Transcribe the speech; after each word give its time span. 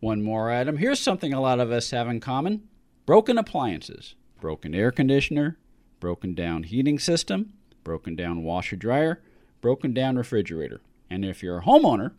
One 0.00 0.22
more 0.22 0.50
item. 0.50 0.78
Here's 0.78 0.98
something 0.98 1.32
a 1.32 1.40
lot 1.40 1.60
of 1.60 1.70
us 1.70 1.90
have 1.90 2.08
in 2.08 2.20
common 2.20 2.62
broken 3.06 3.36
appliances, 3.36 4.14
broken 4.40 4.74
air 4.74 4.90
conditioner, 4.90 5.58
broken 6.00 6.34
down 6.34 6.62
heating 6.64 6.98
system, 6.98 7.52
broken 7.84 8.16
down 8.16 8.42
washer 8.42 8.76
dryer, 8.76 9.20
broken 9.60 9.92
down 9.92 10.16
refrigerator. 10.16 10.80
And 11.10 11.24
if 11.24 11.42
you're 11.42 11.58
a 11.58 11.64
homeowner, 11.64 12.12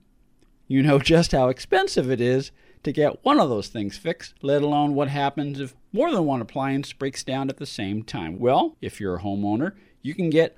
you 0.68 0.84
know 0.84 1.00
just 1.14 1.32
how 1.32 1.50
expensive 1.50 2.12
it 2.12 2.22
is 2.22 2.52
to 2.84 2.92
get 2.92 3.24
one 3.24 3.40
of 3.40 3.50
those 3.50 3.68
things 3.68 3.98
fixed, 3.98 4.36
let 4.42 4.62
alone 4.62 4.96
what 4.96 5.08
happens 5.08 5.60
if 5.60 5.76
more 5.92 6.12
than 6.12 6.26
one 6.26 6.42
appliance 6.42 6.94
breaks 6.94 7.24
down 7.24 7.50
at 7.50 7.58
the 7.58 7.66
same 7.66 8.04
time. 8.04 8.40
Well, 8.40 8.78
if 8.82 9.00
you're 9.00 9.16
a 9.16 9.22
homeowner, 9.22 9.74
you 10.02 10.14
can 10.14 10.30
get 10.30 10.58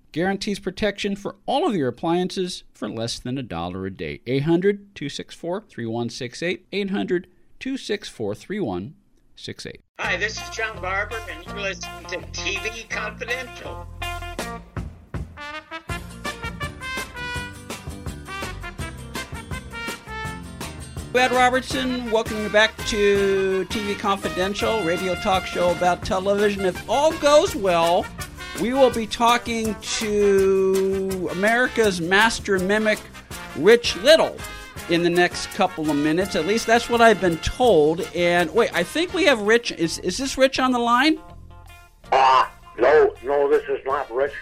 guarantees 0.11 0.59
protection 0.59 1.15
for 1.15 1.37
all 1.45 1.67
of 1.67 1.75
your 1.75 1.87
appliances 1.87 2.63
for 2.73 2.89
less 2.89 3.19
than 3.19 3.37
a 3.37 3.43
dollar 3.43 3.85
a 3.85 3.91
day. 3.91 4.21
800 4.27 4.95
264 4.95 5.65
3168. 5.69 6.65
800 6.71 7.27
264 7.59 8.35
3168. 8.35 9.81
Hi, 9.99 10.17
this 10.17 10.41
is 10.41 10.49
John 10.49 10.81
Barber, 10.81 11.19
and 11.29 11.45
you're 11.45 11.61
listening 11.61 12.05
to 12.09 12.17
TV 12.31 12.89
Confidential. 12.89 13.87
Ed 21.13 21.33
Robertson, 21.33 22.09
welcome 22.09 22.41
you 22.41 22.49
back 22.49 22.75
to 22.87 23.67
TV 23.69 23.99
Confidential, 23.99 24.81
radio 24.83 25.13
talk 25.15 25.45
show 25.45 25.71
about 25.71 26.03
television. 26.03 26.65
If 26.65 26.89
all 26.89 27.11
goes 27.17 27.53
well, 27.53 28.05
we 28.59 28.73
will 28.73 28.89
be 28.89 29.07
talking 29.07 29.75
to 29.81 31.29
America's 31.31 32.01
master 32.01 32.59
mimic, 32.59 32.99
Rich 33.55 33.95
Little, 33.97 34.35
in 34.89 35.03
the 35.03 35.09
next 35.09 35.47
couple 35.51 35.89
of 35.89 35.95
minutes. 35.95 36.35
At 36.35 36.45
least 36.45 36.67
that's 36.67 36.89
what 36.89 37.01
I've 37.01 37.21
been 37.21 37.37
told. 37.37 38.01
And 38.13 38.53
wait, 38.53 38.73
I 38.73 38.83
think 38.83 39.13
we 39.13 39.25
have 39.25 39.41
Rich. 39.41 39.71
Is, 39.73 39.99
is 39.99 40.17
this 40.17 40.37
Rich 40.37 40.59
on 40.59 40.71
the 40.71 40.79
line? 40.79 41.19
Ah, 42.11 42.51
uh, 42.51 42.81
no, 42.81 43.15
no, 43.23 43.49
this 43.49 43.63
is 43.69 43.79
not 43.85 44.11
Rich. 44.11 44.33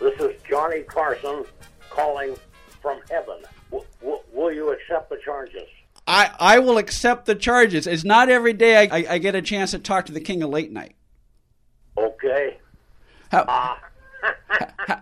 This 0.00 0.18
is 0.20 0.40
Johnny 0.48 0.82
Carson 0.82 1.44
calling 1.90 2.36
from 2.80 3.00
heaven. 3.10 3.42
W- 3.70 3.86
w- 4.00 4.22
will 4.32 4.52
you 4.52 4.70
accept 4.70 5.10
the 5.10 5.18
charges? 5.24 5.66
I, 6.06 6.30
I 6.38 6.58
will 6.60 6.78
accept 6.78 7.26
the 7.26 7.34
charges. 7.34 7.86
It's 7.86 8.04
not 8.04 8.30
every 8.30 8.54
day 8.54 8.88
I, 8.88 8.98
I, 8.98 9.06
I, 9.10 9.18
get 9.18 9.34
a 9.34 9.42
chance 9.42 9.72
to 9.72 9.78
talk 9.78 10.06
to 10.06 10.12
the 10.12 10.20
king 10.20 10.42
of 10.42 10.48
late 10.48 10.72
night. 10.72 10.94
Okay. 11.98 12.56
How, 13.30 13.40
uh. 13.40 13.76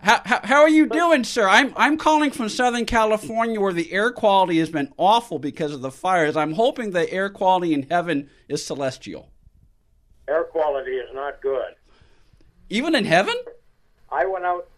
how, 0.03 0.21
how, 0.25 0.41
how, 0.45 0.61
are 0.61 0.69
you 0.69 0.87
doing, 0.87 1.25
sir? 1.25 1.49
I'm, 1.49 1.73
I'm 1.77 1.97
calling 1.97 2.31
from 2.31 2.49
Southern 2.49 2.85
California 2.85 3.61
where 3.61 3.73
the 3.73 3.93
air 3.93 4.11
quality 4.11 4.59
has 4.59 4.71
been 4.71 4.93
awful 4.97 5.39
because 5.39 5.73
of 5.73 5.81
the 5.81 5.91
fires. 5.91 6.37
I'm 6.37 6.53
hoping 6.53 6.91
the 6.91 7.11
air 7.11 7.31
quality 7.31 7.73
in 7.73 7.87
heaven 7.89 8.29
is 8.49 8.65
celestial. 8.65 9.31
Air 10.29 10.45
quality 10.45 10.93
is 10.93 11.09
not 11.15 11.41
good. 11.41 11.75
Even 12.69 12.95
in 12.95 13.05
heaven? 13.05 13.37
I 14.11 14.27
went 14.27 14.45
out 14.45 14.69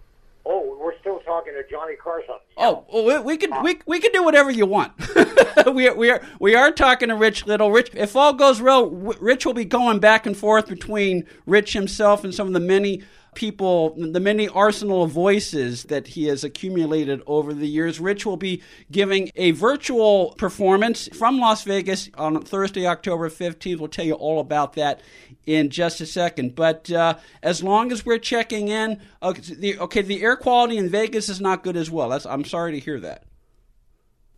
Oh, 0.51 0.79
we're 0.81 0.99
still 1.01 1.19
talking 1.21 1.53
to 1.53 1.63
Johnny 1.71 1.95
Carson. 1.95 2.37
Oh, 2.57 2.87
well, 2.91 3.05
we, 3.05 3.35
we 3.35 3.37
can 3.37 3.63
we, 3.63 3.81
we 3.85 4.01
can 4.01 4.13
do 4.13 4.23
whatever 4.23 4.51
you 4.51 4.65
want. 4.65 4.93
we 5.75 5.87
are, 5.87 5.95
we 5.95 6.11
are 6.11 6.23
we 6.41 6.55
are 6.55 6.73
talking 6.73 7.11
to 7.11 7.17
Rich 7.17 7.47
Little. 7.47 7.71
Rich, 7.71 7.91
if 7.93 8.17
all 8.17 8.33
goes 8.33 8.63
well, 8.63 8.89
Rich 8.89 9.45
will 9.45 9.53
be 9.53 9.67
going 9.67 9.99
back 9.99 10.25
and 10.25 10.35
forth 10.35 10.67
between 10.67 11.27
Rich 11.45 11.75
himself 11.75 12.25
and 12.25 12.35
some 12.35 12.47
of 12.47 12.55
the 12.55 12.61
many 12.61 13.03
people, 13.35 13.95
the 13.97 14.21
many 14.21 14.49
arsenal 14.49 15.05
of 15.05 15.11
voices 15.11 15.85
that 15.85 16.09
he 16.09 16.27
has 16.27 16.45
accumulated 16.45 17.23
over 17.27 17.55
the 17.55 17.69
years. 17.69 18.01
Rich 18.01 18.27
will 18.27 18.37
be 18.37 18.63
giving 18.91 19.31
a 19.37 19.53
virtual 19.53 20.35
performance 20.39 21.09
from 21.17 21.39
Las 21.39 21.65
Vegas 21.65 22.11
on 22.15 22.41
Thursday, 22.43 22.87
October 22.87 23.29
15th. 23.29 23.79
We'll 23.79 23.89
tell 23.89 24.05
you 24.05 24.15
all 24.15 24.41
about 24.41 24.75
that 24.75 25.01
in 25.47 25.71
just 25.71 26.01
a 26.01 26.07
second. 26.07 26.55
But 26.55 26.91
uh, 26.91 27.15
as 27.43 27.63
long 27.63 27.93
as 27.93 28.05
we're 28.05 28.19
checking 28.19 28.69
in, 28.69 29.01
okay 29.23 29.55
the, 29.55 29.79
okay, 29.79 30.03
the 30.03 30.23
air 30.23 30.37
quality 30.37 30.77
in 30.77 30.89
Vegas 30.89 31.29
is 31.29 31.41
not 31.41 31.63
good 31.63 31.77
as 31.77 31.91
well. 31.91 32.09
That's, 32.09 32.27
I'm 32.27 32.45
sorry 32.45 32.73
to 32.73 32.81
hear 32.81 33.01
that. 33.01 33.25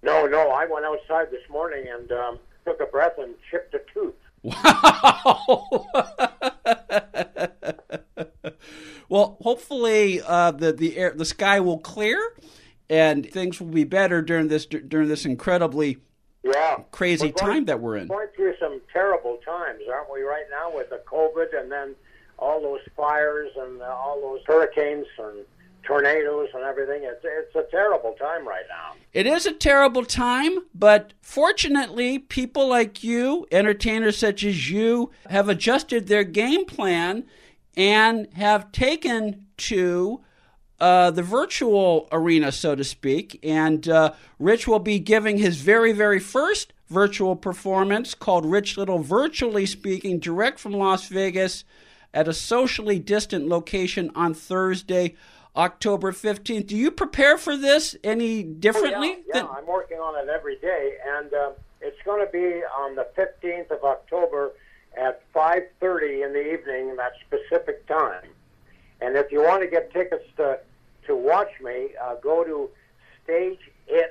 No, 0.02 0.26
no, 0.26 0.50
I 0.50 0.66
went 0.66 0.86
outside 0.86 1.30
this 1.30 1.42
morning 1.50 1.86
and 1.88 2.10
um, 2.12 2.38
took 2.64 2.80
a 2.80 2.86
breath 2.86 3.18
and 3.18 3.34
chipped 3.50 3.74
a 3.74 3.80
tooth. 3.92 4.14
Wow. 4.42 5.86
well, 9.08 9.36
hopefully 9.41 10.20
uh, 10.26 10.50
the 10.50 10.72
the 10.72 10.97
air 10.97 11.12
the 11.14 11.25
sky 11.25 11.60
will 11.60 11.78
clear 11.78 12.34
and 12.91 13.31
things 13.31 13.60
will 13.60 13.69
be 13.69 13.84
better 13.84 14.20
during 14.20 14.48
this 14.48 14.66
during 14.66 15.08
this 15.08 15.25
incredibly 15.25 15.98
yeah 16.42 16.78
crazy 16.91 17.31
going, 17.31 17.53
time 17.53 17.64
that 17.66 17.81
we're 17.81 17.97
in. 17.97 18.08
Going 18.08 18.26
through 18.34 18.54
some 18.58 18.81
terrible 18.92 19.38
times, 19.44 19.81
aren't 19.91 20.12
we? 20.12 20.22
Right 20.22 20.47
now 20.50 20.75
with 20.75 20.91
the 20.91 21.00
COVID 21.06 21.58
and 21.58 21.70
then 21.70 21.94
all 22.38 22.60
those 22.60 22.81
fires 22.97 23.50
and 23.56 23.81
all 23.82 24.20
those 24.20 24.41
hurricanes 24.47 25.06
and 25.19 25.44
tornadoes 25.82 26.48
and 26.54 26.64
everything. 26.64 27.02
It's 27.04 27.25
it's 27.25 27.54
a 27.56 27.70
terrible 27.70 28.14
time 28.19 28.47
right 28.47 28.64
now. 28.69 28.94
It 29.12 29.26
is 29.26 29.47
a 29.47 29.52
terrible 29.52 30.04
time, 30.04 30.58
but 30.75 31.12
fortunately, 31.20 32.19
people 32.19 32.69
like 32.69 33.02
you, 33.02 33.47
entertainers 33.50 34.19
such 34.19 34.44
as 34.44 34.70
you, 34.70 35.10
have 35.28 35.48
adjusted 35.48 36.06
their 36.06 36.25
game 36.25 36.64
plan 36.64 37.25
and 37.76 38.28
have 38.34 38.72
taken 38.72 39.47
to 39.56 40.20
uh, 40.81 41.10
the 41.10 41.22
virtual 41.22 42.08
arena, 42.10 42.50
so 42.50 42.75
to 42.75 42.84
speak. 42.84 43.38
And 43.42 43.88
uh, 43.88 44.14
Rich 44.38 44.66
will 44.66 44.78
be 44.78 44.98
giving 44.98 45.38
his 45.38 45.60
very, 45.60 45.92
very 45.92 46.19
first 46.19 46.72
virtual 46.88 47.36
performance 47.36 48.14
called 48.14 48.47
Rich 48.47 48.76
Little 48.76 48.98
Virtually 48.98 49.66
Speaking, 49.66 50.19
direct 50.19 50.58
from 50.58 50.72
Las 50.72 51.08
Vegas 51.08 51.64
at 52.12 52.26
a 52.26 52.32
socially 52.32 52.98
distant 52.98 53.47
location 53.47 54.10
on 54.14 54.34
Thursday, 54.34 55.14
October 55.54 56.12
15th. 56.12 56.66
Do 56.66 56.76
you 56.76 56.91
prepare 56.91 57.38
for 57.38 57.56
this 57.56 57.94
any 58.02 58.42
differently? 58.42 59.16
Oh, 59.19 59.22
yeah, 59.34 59.42
yeah. 59.42 59.48
I'm 59.48 59.66
working 59.66 59.98
on 59.98 60.20
it 60.22 60.28
every 60.28 60.56
day, 60.56 60.94
and 61.06 61.32
uh, 61.32 61.50
it's 61.81 62.00
going 62.04 62.25
to 62.25 62.32
be 62.32 62.62
on 62.78 62.97
the 62.97 63.06
15th 63.16 63.70
of 63.70 63.84
October 63.84 64.52
at 64.96 65.22
5:30 65.32 66.22
in 66.24 66.32
the 66.32 66.52
evening, 66.52 66.96
that 66.96 67.12
specific 67.26 67.86
time. 67.86 68.28
And 69.00 69.16
if 69.16 69.32
you 69.32 69.42
want 69.42 69.62
to 69.62 69.68
get 69.68 69.92
tickets 69.92 70.24
to 70.36 70.60
to 71.06 71.16
watch 71.16 71.50
me, 71.60 71.90
uh, 72.00 72.16
go 72.16 72.44
to 72.44 72.70
stageit.com 73.26 74.10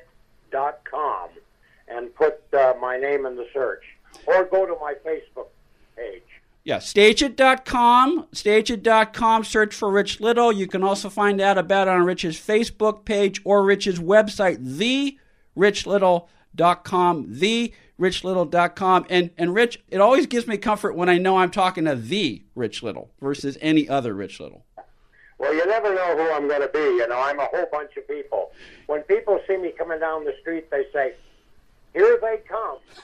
and 1.88 2.14
put 2.16 2.42
uh, 2.54 2.74
my 2.80 2.98
name 2.98 3.26
in 3.26 3.36
the 3.36 3.48
search, 3.54 3.84
or 4.26 4.46
go 4.46 4.66
to 4.66 4.76
my 4.80 4.96
Facebook 5.06 5.48
page. 5.96 6.24
Yeah, 6.64 6.78
stageit.com, 6.78 8.28
stageit.com, 8.34 9.44
search 9.44 9.74
for 9.74 9.90
Rich 9.90 10.20
Little. 10.20 10.52
You 10.52 10.68
can 10.68 10.84
also 10.84 11.10
find 11.10 11.40
out 11.42 11.58
about 11.58 11.88
it 11.88 11.92
on 11.92 12.04
Rich's 12.04 12.38
Facebook 12.38 13.06
page 13.06 13.42
or 13.44 13.64
Rich's 13.64 13.98
website, 14.00 15.16
therichlittle.com, 15.58 17.28
therichlittle.com. 18.00 19.06
And, 19.10 19.32
and 19.38 19.54
Rich, 19.54 19.82
it 19.90 20.00
always 20.00 20.26
gives 20.26 20.48
me 20.48 20.58
comfort 20.58 20.96
when 20.96 21.10
I 21.10 21.18
know 21.18 21.38
I'm 21.38 21.52
talking 21.52 21.86
to 21.86 21.96
the 21.96 22.44
Rich 22.56 22.84
Little 22.84 23.12
versus 23.22 23.58
any 23.62 23.88
other 23.88 24.14
Rich 24.14 24.40
Little. 24.40 24.66
Well, 25.38 25.54
you 25.54 25.66
never 25.66 25.94
know 25.96 26.18
who 26.18 26.32
I'm 26.32 26.48
going 26.48 26.62
to 26.62 26.68
be. 26.68 26.80
You 26.80 27.08
know, 27.08 27.20
I'm 27.20 27.40
a 27.40 27.46
whole 27.46 27.68
bunch 27.72 27.96
of 27.98 28.08
people. 28.08 28.52
When 28.88 29.04
people 29.04 29.40
see 29.48 29.58
me 29.58 29.72
coming 29.78 30.00
down 30.00 30.26
the 30.26 30.34
street, 30.42 30.70
they 30.70 30.84
say, 30.92 31.14
here 31.94 32.20
they 32.22 32.38
come. 32.48 32.78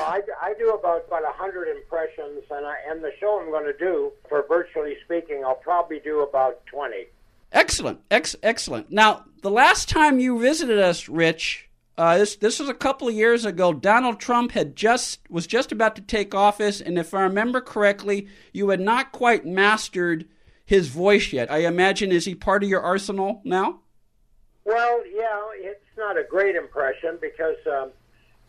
I, 0.00 0.20
I 0.42 0.54
do 0.58 0.70
about 0.70 1.04
about 1.06 1.22
a 1.22 1.32
hundred 1.32 1.68
impressions, 1.68 2.42
and 2.50 2.66
I, 2.66 2.74
and 2.88 3.02
the 3.02 3.12
show 3.20 3.40
I'm 3.40 3.50
going 3.50 3.66
to 3.66 3.78
do 3.78 4.12
for 4.28 4.44
virtually 4.48 4.96
speaking, 5.04 5.44
I'll 5.44 5.54
probably 5.54 6.00
do 6.00 6.20
about 6.20 6.66
twenty. 6.66 7.06
Excellent, 7.52 8.00
Ex- 8.10 8.36
excellent. 8.42 8.90
Now, 8.90 9.24
the 9.42 9.50
last 9.50 9.88
time 9.88 10.20
you 10.20 10.38
visited 10.38 10.78
us, 10.78 11.08
Rich, 11.08 11.68
uh, 11.98 12.16
this 12.16 12.36
this 12.36 12.58
was 12.58 12.68
a 12.68 12.74
couple 12.74 13.08
of 13.08 13.14
years 13.14 13.44
ago. 13.44 13.72
Donald 13.72 14.20
Trump 14.20 14.52
had 14.52 14.76
just 14.76 15.20
was 15.28 15.46
just 15.46 15.72
about 15.72 15.96
to 15.96 16.02
take 16.02 16.34
office, 16.34 16.80
and 16.80 16.98
if 16.98 17.12
I 17.12 17.22
remember 17.22 17.60
correctly, 17.60 18.28
you 18.52 18.70
had 18.70 18.80
not 18.80 19.12
quite 19.12 19.44
mastered 19.44 20.26
his 20.64 20.88
voice 20.88 21.32
yet. 21.32 21.50
I 21.50 21.58
imagine 21.58 22.12
is 22.12 22.24
he 22.24 22.34
part 22.34 22.62
of 22.62 22.68
your 22.68 22.80
arsenal 22.80 23.40
now? 23.44 23.80
Well, 24.64 25.02
yeah, 25.12 25.40
it's 25.56 25.84
not 25.98 26.16
a 26.16 26.22
great 26.22 26.54
impression 26.54 27.18
because 27.20 27.56
um, 27.66 27.90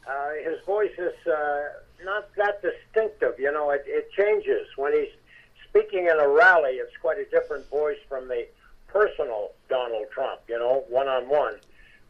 uh, 0.07 0.29
his 0.43 0.63
voice 0.65 0.93
is 0.97 1.27
uh, 1.27 1.61
not 2.05 2.29
that 2.37 2.61
distinctive. 2.61 3.33
You 3.39 3.51
know, 3.51 3.71
it, 3.71 3.83
it 3.87 4.11
changes 4.11 4.67
when 4.75 4.93
he's 4.93 5.11
speaking 5.67 6.07
in 6.07 6.19
a 6.19 6.27
rally. 6.27 6.73
It's 6.73 6.95
quite 7.01 7.17
a 7.17 7.25
different 7.25 7.67
voice 7.69 7.99
from 8.07 8.27
the 8.27 8.47
personal 8.91 9.51
Donald 9.69 10.05
Trump. 10.13 10.41
You 10.47 10.59
know, 10.59 10.83
one 10.89 11.07
on 11.07 11.23
one. 11.29 11.55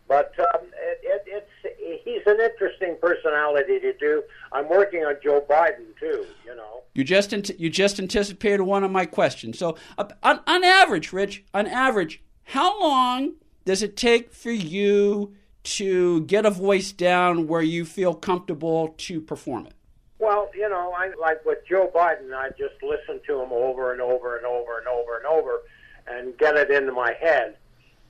But 0.07 0.33
um, 0.39 0.65
it, 0.73 0.99
it, 1.03 1.23
it's 1.63 2.03
he's 2.03 2.21
an 2.25 2.39
interesting 2.41 2.97
personality 3.01 3.79
to 3.79 3.93
do. 3.93 4.23
I'm 4.51 4.67
working 4.67 5.05
on 5.05 5.15
Joe 5.23 5.45
Biden 5.49 5.97
too. 5.99 6.25
You 6.45 6.55
know. 6.55 6.81
You 6.93 7.03
just 7.03 7.31
you 7.59 7.69
just 7.69 7.99
anticipated 7.99 8.63
one 8.63 8.83
of 8.83 8.91
my 8.91 9.05
questions. 9.05 9.57
So 9.57 9.77
uh, 9.97 10.09
on, 10.21 10.41
on 10.45 10.63
average, 10.63 11.13
Rich, 11.13 11.45
on 11.53 11.67
average, 11.67 12.21
how 12.43 12.81
long 12.81 13.35
does 13.63 13.81
it 13.81 13.95
take 13.95 14.33
for 14.33 14.51
you 14.51 15.33
to 15.63 16.21
get 16.21 16.45
a 16.45 16.49
voice 16.49 16.91
down 16.91 17.47
where 17.47 17.61
you 17.61 17.85
feel 17.85 18.13
comfortable 18.13 18.95
to 18.97 19.21
perform 19.21 19.67
it? 19.67 19.73
Well, 20.19 20.49
you 20.53 20.69
know, 20.69 20.93
I 20.95 21.11
like 21.19 21.43
with 21.45 21.59
Joe 21.67 21.89
Biden, 21.93 22.33
I 22.33 22.49
just 22.49 22.75
listen 22.83 23.19
to 23.27 23.41
him 23.41 23.51
over 23.51 23.91
and 23.91 24.01
over 24.01 24.37
and 24.37 24.45
over 24.45 24.77
and 24.77 24.87
over 24.87 25.17
and 25.17 25.25
over, 25.25 25.61
and 26.07 26.37
get 26.37 26.55
it 26.55 26.71
into 26.71 26.91
my 26.91 27.13
head 27.13 27.55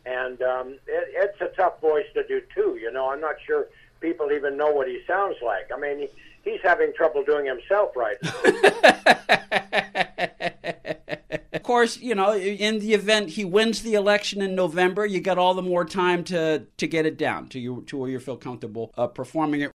and 0.06 0.42
um, 0.42 0.68
it, 0.88 1.10
it's 1.14 1.42
a 1.42 1.48
tough 1.56 1.80
voice 1.82 2.06
to 2.14 2.26
do 2.28 2.42
too. 2.54 2.78
You 2.82 2.92
know, 2.92 3.10
I'm 3.10 3.22
not 3.22 3.36
sure 3.46 3.68
people 4.00 4.32
even 4.32 4.58
know 4.58 4.72
what 4.72 4.88
he 4.88 5.02
sounds 5.08 5.38
like. 5.44 5.72
I 5.74 5.80
mean, 5.80 6.00
he, 6.00 6.10
he's 6.44 6.62
having 6.64 6.94
trouble 6.94 7.24
doing 7.24 7.46
himself 7.46 7.96
right 7.96 8.18
of 11.54 11.64
course, 11.64 12.00
you 12.00 12.16
know, 12.16 12.36
in 12.36 12.80
the 12.80 12.94
event 12.94 13.30
he 13.30 13.46
wins 13.46 13.84
the 13.84 13.94
election 13.94 14.42
in 14.42 14.56
November, 14.56 15.06
you 15.06 15.22
got 15.22 15.38
all 15.38 15.54
the 15.54 15.62
more 15.62 15.86
time 15.86 16.24
to 16.26 16.66
to 16.78 16.88
get 16.88 17.06
it 17.06 17.18
down 17.18 17.48
to 17.50 17.60
you 17.60 17.84
to 17.88 17.98
where 17.98 18.10
you 18.10 18.20
feel 18.20 18.38
comfortable 18.38 18.92
uh, 18.98 19.08
performing 19.08 19.62
it. 19.62 19.72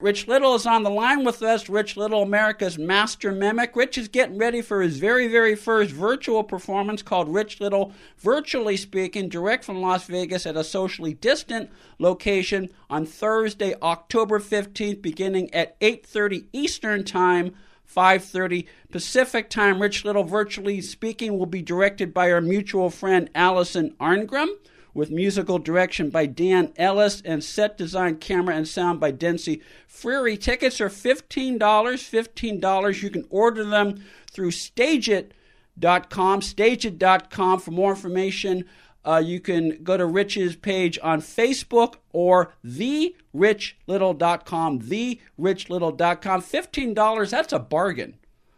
Rich 0.00 0.28
Little 0.28 0.54
is 0.54 0.64
on 0.64 0.82
the 0.82 0.88
line 0.88 1.24
with 1.24 1.42
us. 1.42 1.68
Rich 1.68 1.94
Little, 1.98 2.22
America's 2.22 2.78
master 2.78 3.32
mimic. 3.32 3.76
Rich 3.76 3.98
is 3.98 4.08
getting 4.08 4.38
ready 4.38 4.62
for 4.62 4.80
his 4.80 4.96
very, 4.96 5.28
very 5.28 5.54
first 5.54 5.90
virtual 5.90 6.42
performance 6.42 7.02
called 7.02 7.28
Rich 7.28 7.60
Little 7.60 7.92
Virtually 8.16 8.78
Speaking, 8.78 9.28
direct 9.28 9.62
from 9.62 9.82
Las 9.82 10.06
Vegas 10.06 10.46
at 10.46 10.56
a 10.56 10.64
socially 10.64 11.12
distant 11.12 11.68
location 11.98 12.70
on 12.88 13.04
Thursday, 13.04 13.74
October 13.82 14.38
15th, 14.38 15.02
beginning 15.02 15.52
at 15.52 15.78
8.30 15.80 16.46
Eastern 16.54 17.04
Time, 17.04 17.54
5.30 17.86 18.66
Pacific 18.90 19.50
Time. 19.50 19.82
Rich 19.82 20.06
Little 20.06 20.24
Virtually 20.24 20.80
Speaking 20.80 21.38
will 21.38 21.44
be 21.44 21.60
directed 21.60 22.14
by 22.14 22.32
our 22.32 22.40
mutual 22.40 22.88
friend 22.88 23.28
Allison 23.34 23.94
Arngrim 24.00 24.48
with 24.94 25.10
musical 25.10 25.58
direction 25.58 26.10
by 26.10 26.26
Dan 26.26 26.72
Ellis 26.76 27.22
and 27.24 27.42
set 27.42 27.78
design, 27.78 28.16
camera, 28.16 28.54
and 28.54 28.68
sound 28.68 29.00
by 29.00 29.12
Dency 29.12 29.62
Freary. 29.86 30.36
Tickets 30.36 30.80
are 30.80 30.88
$15. 30.88 31.58
$15. 31.58 33.02
You 33.02 33.10
can 33.10 33.24
order 33.30 33.64
them 33.64 34.04
through 34.30 34.50
stageit.com, 34.50 36.40
stageit.com. 36.40 37.60
For 37.60 37.70
more 37.70 37.90
information, 37.90 38.64
uh, 39.04 39.22
you 39.24 39.40
can 39.40 39.82
go 39.82 39.96
to 39.96 40.06
Rich's 40.06 40.56
page 40.56 40.98
on 41.02 41.20
Facebook 41.20 41.96
or 42.12 42.54
therichlittle.com, 42.66 44.80
therichlittle.com. 44.80 46.42
$15, 46.42 47.30
that's 47.30 47.52
a 47.52 47.58
bargain. 47.58 48.16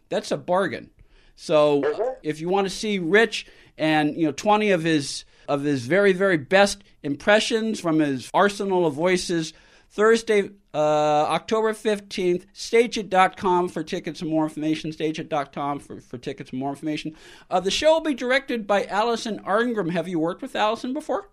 That's 0.09 0.31
a 0.31 0.37
bargain. 0.37 0.91
So 1.37 2.17
if 2.23 2.41
you 2.41 2.49
want 2.49 2.67
to 2.67 2.71
see 2.71 2.99
Rich 2.99 3.47
and 3.79 4.17
you 4.17 4.27
know 4.27 4.33
20 4.33 4.71
of 4.71 4.83
his 4.83 5.25
of 5.49 5.63
his 5.63 5.87
very, 5.87 6.13
very 6.13 6.37
best 6.37 6.83
impressions 7.03 7.81
from 7.81 7.99
his 7.99 8.31
arsenal 8.33 8.87
of 8.87 8.95
voices. 8.95 9.53
Thursday, 9.91 10.49
uh, 10.73 10.79
October 10.79 11.75
15th, 11.75 12.47
stageit.com 12.55 13.69
for 13.69 13.83
tickets 13.83 14.23
and 14.23 14.31
more 14.31 14.45
information, 14.45 14.91
stageit.com 14.91 15.81
for, 15.81 16.01
for 16.01 16.17
tickets 16.17 16.51
and 16.51 16.59
more 16.59 16.71
information. 16.71 17.15
Uh, 17.51 17.61
the 17.61 17.71
show 17.71 17.93
will 17.93 18.01
be 18.01 18.15
directed 18.15 18.67
by 18.67 18.85
Allison 18.87 19.39
Arngrim. 19.41 19.91
Have 19.91 20.09
you 20.09 20.19
worked 20.19 20.41
with 20.41 20.57
Allison 20.57 20.95
before? 20.95 21.29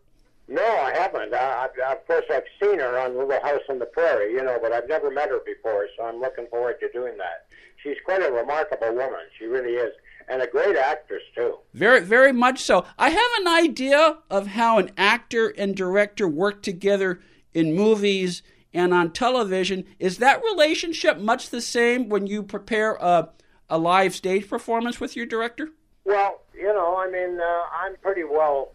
No, 0.50 0.62
I 0.62 0.92
haven't. 0.94 1.34
Uh, 1.34 1.38
I, 1.38 1.92
of 1.92 2.06
course, 2.08 2.26
I've 2.30 2.44
seen 2.62 2.80
her 2.80 3.00
on 3.00 3.16
Little 3.16 3.40
House 3.42 3.62
on 3.70 3.80
the 3.80 3.86
Prairie, 3.86 4.34
you 4.34 4.44
know, 4.44 4.58
but 4.62 4.74
I've 4.74 4.90
never 4.90 5.12
met 5.12 5.30
her 5.30 5.40
before, 5.46 5.88
so 5.96 6.04
I'm 6.04 6.20
looking 6.20 6.48
forward 6.48 6.80
to 6.80 6.92
doing 6.92 7.18
that. 7.18 7.46
She's 7.82 7.98
quite 8.04 8.24
a 8.24 8.32
remarkable 8.32 8.94
woman. 8.94 9.22
She 9.38 9.46
really 9.46 9.74
is 9.74 9.94
and 10.30 10.42
a 10.42 10.48
great 10.48 10.78
actress 10.78 11.24
too. 11.36 11.58
Very, 11.74 12.02
very 12.02 12.32
much 12.32 12.62
so. 12.62 12.86
I 12.98 13.10
have 13.10 13.32
an 13.42 13.48
idea 13.48 14.20
of 14.30 14.48
how 14.48 14.78
an 14.78 14.92
actor 14.96 15.50
and 15.58 15.76
director 15.76 16.28
work 16.28 16.62
together 16.62 17.20
in 17.54 17.76
movies 17.76 18.44
and 18.74 18.94
on 18.94 19.12
television. 19.12 19.86
Is 19.98 20.20
that 20.20 20.44
relationship 20.44 21.18
much 21.18 21.50
the 21.50 21.62
same 21.62 22.08
when 22.10 22.28
you 22.28 22.44
prepare 22.44 22.96
a, 22.96 23.30
a 23.70 23.78
live 23.78 24.16
stage 24.16 24.48
performance 24.48 25.00
with 25.00 25.16
your 25.16 25.26
director? 25.26 25.70
Well, 26.06 26.42
you 26.54 26.72
know, 26.74 26.98
I 26.98 27.10
mean, 27.10 27.40
uh, 27.40 27.62
I'm 27.74 27.96
pretty 27.98 28.24
well 28.24 28.72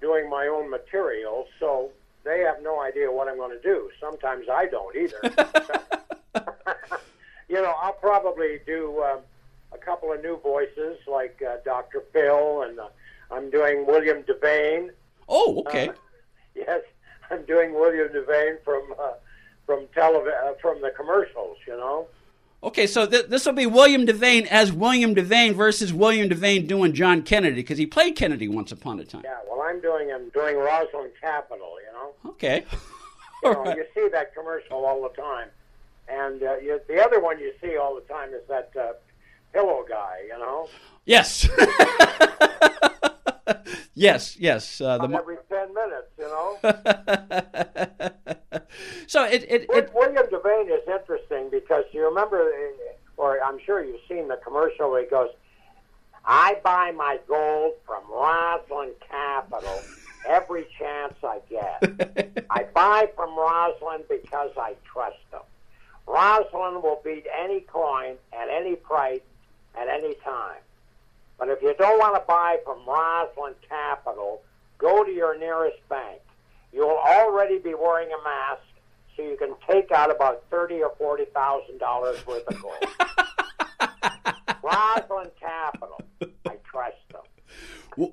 doing 0.00 0.30
my 0.30 0.46
own 0.46 0.70
material, 0.70 1.46
so 1.58 1.90
they 2.24 2.40
have 2.40 2.62
no 2.62 2.80
idea 2.80 3.10
what 3.10 3.28
I'm 3.28 3.36
going 3.36 3.56
to 3.56 3.62
do. 3.62 3.90
Sometimes 4.00 4.46
I 4.48 4.66
don't 4.66 4.94
either. 4.96 5.34
you 7.48 7.56
know, 7.56 7.74
I'll 7.80 7.92
probably 7.94 8.60
do. 8.66 9.02
Um, 9.02 9.20
a 9.74 9.78
couple 9.78 10.12
of 10.12 10.22
new 10.22 10.38
voices 10.38 10.98
like 11.06 11.42
uh, 11.46 11.56
Dr. 11.64 12.02
Phil, 12.12 12.62
and 12.62 12.78
uh, 12.78 12.88
I'm 13.30 13.50
doing 13.50 13.86
William 13.86 14.22
Devane. 14.22 14.90
Oh, 15.28 15.62
okay. 15.66 15.88
Uh, 15.88 15.92
yes, 16.54 16.82
I'm 17.30 17.44
doing 17.44 17.74
William 17.74 18.08
Devane 18.08 18.62
from 18.64 18.82
uh, 18.98 19.12
from 19.66 19.86
television 19.94 20.38
uh, 20.44 20.52
from 20.60 20.80
the 20.80 20.90
commercials. 20.90 21.58
You 21.66 21.76
know. 21.76 22.06
Okay, 22.62 22.86
so 22.86 23.06
th- 23.06 23.26
this 23.26 23.44
will 23.44 23.52
be 23.52 23.66
William 23.66 24.06
Devane 24.06 24.46
as 24.46 24.72
William 24.72 25.14
Devane 25.14 25.52
versus 25.52 25.92
William 25.92 26.30
Devane 26.30 26.66
doing 26.66 26.94
John 26.94 27.22
Kennedy 27.22 27.56
because 27.56 27.76
he 27.76 27.86
played 27.86 28.16
Kennedy 28.16 28.48
once 28.48 28.72
upon 28.72 29.00
a 29.00 29.04
time. 29.04 29.20
Yeah, 29.24 29.36
well, 29.48 29.60
I'm 29.62 29.80
doing 29.82 30.08
him 30.08 30.30
doing 30.32 30.56
Rosland 30.56 31.10
Capital. 31.20 31.74
You 31.86 31.92
know. 31.92 32.30
Okay. 32.30 32.64
you, 33.42 33.52
know, 33.52 33.64
right. 33.64 33.76
you 33.76 33.84
see 33.94 34.08
that 34.08 34.34
commercial 34.34 34.84
all 34.84 35.02
the 35.02 35.10
time, 35.20 35.48
and 36.08 36.42
uh, 36.42 36.56
you, 36.56 36.80
the 36.88 37.02
other 37.02 37.20
one 37.20 37.38
you 37.38 37.52
see 37.60 37.76
all 37.76 37.94
the 37.94 38.00
time 38.02 38.32
is 38.32 38.42
that 38.48 38.70
uh, 38.78 38.92
pillow 39.54 39.84
guy, 39.88 40.18
you 40.26 40.38
know? 40.38 40.68
Yes. 41.06 41.48
yes, 43.94 44.36
yes. 44.38 44.80
Uh, 44.80 44.98
the 44.98 45.16
every 45.16 45.36
10 45.48 45.72
minutes, 45.72 46.08
you 46.18 46.24
know? 46.24 46.58
so 49.06 49.24
it, 49.24 49.44
it, 49.48 49.66
it, 49.70 49.94
William 49.94 50.26
Devane 50.26 50.68
is 50.68 50.86
interesting 50.88 51.48
because 51.50 51.84
you 51.92 52.04
remember, 52.04 52.52
or 53.16 53.40
I'm 53.42 53.58
sure 53.64 53.82
you've 53.84 54.00
seen 54.08 54.26
the 54.28 54.36
commercial 54.44 54.90
where 54.90 55.02
he 55.02 55.08
goes, 55.08 55.30
I 56.24 56.58
buy 56.64 56.90
my 56.90 57.20
gold 57.28 57.74
from 57.86 58.02
Rosland 58.10 58.94
Capital 59.08 59.80
every 60.26 60.66
chance 60.78 61.14
I 61.22 61.40
get. 61.50 62.46
I 62.50 62.64
buy 62.74 63.10
from 63.14 63.30
Rosland 63.30 64.08
because 64.08 64.50
I 64.56 64.74
trust 64.90 65.18
them. 65.30 65.42
Rosland 66.08 66.82
will 66.82 67.00
beat 67.04 67.26
any 67.38 67.60
coin 67.60 68.16
at 68.32 68.48
any 68.48 68.74
price 68.76 69.20
at 69.78 69.88
any 69.88 70.14
time. 70.24 70.60
But 71.38 71.48
if 71.48 71.62
you 71.62 71.74
don't 71.78 71.98
want 71.98 72.14
to 72.14 72.22
buy 72.26 72.58
from 72.64 72.78
Rosland 72.86 73.56
Capital, 73.68 74.42
go 74.78 75.04
to 75.04 75.10
your 75.10 75.38
nearest 75.38 75.78
bank. 75.88 76.20
You'll 76.72 76.90
already 76.90 77.58
be 77.58 77.74
wearing 77.74 78.08
a 78.08 78.22
mask, 78.24 78.62
so 79.16 79.22
you 79.22 79.36
can 79.36 79.54
take 79.68 79.92
out 79.92 80.10
about 80.14 80.44
thirty 80.50 80.82
or 80.82 80.92
forty 80.98 81.24
thousand 81.26 81.78
dollars 81.78 82.24
worth 82.26 82.46
of 82.48 82.60
gold. 82.60 82.74
Rosland 84.62 85.30
Capital, 85.40 86.02
I 86.22 86.56
trust 86.64 86.96
them. 87.96 88.08